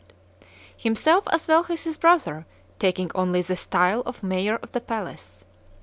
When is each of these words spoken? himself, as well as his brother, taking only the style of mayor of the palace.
himself, 0.75 1.23
as 1.31 1.47
well 1.47 1.63
as 1.69 1.83
his 1.83 1.95
brother, 1.95 2.47
taking 2.79 3.11
only 3.13 3.43
the 3.43 3.55
style 3.55 4.01
of 4.07 4.23
mayor 4.23 4.55
of 4.63 4.71
the 4.71 4.81
palace. 4.81 5.45